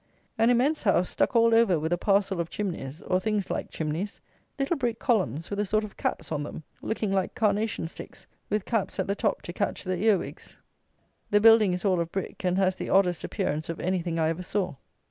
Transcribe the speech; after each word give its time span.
An 0.35 0.49
immense 0.49 0.81
house 0.81 1.09
stuck 1.09 1.35
all 1.35 1.53
over 1.53 1.79
with 1.79 1.93
a 1.93 1.97
parcel 1.99 2.39
of 2.39 2.49
chimneys, 2.49 3.03
or 3.03 3.19
things 3.19 3.51
like 3.51 3.69
chimneys; 3.69 4.19
little 4.57 4.75
brick 4.75 4.97
columns, 4.97 5.51
with 5.51 5.59
a 5.59 5.63
sort 5.67 5.83
of 5.83 5.95
caps 5.95 6.31
on 6.31 6.41
them, 6.41 6.63
looking 6.81 7.11
like 7.11 7.35
carnation 7.35 7.85
sticks, 7.87 8.25
with 8.49 8.65
caps 8.65 8.97
at 8.97 9.05
the 9.05 9.13
top 9.13 9.43
to 9.43 9.53
catch 9.53 9.83
the 9.83 9.99
earwigs. 10.03 10.57
The 11.29 11.39
building 11.39 11.71
is 11.71 11.85
all 11.85 11.99
of 11.99 12.11
brick, 12.11 12.43
and 12.43 12.57
has 12.57 12.75
the 12.77 12.89
oddest 12.89 13.23
appearance 13.23 13.69
of 13.69 13.79
anything 13.79 14.17
I 14.17 14.29
ever 14.29 14.41
saw. 14.41 14.73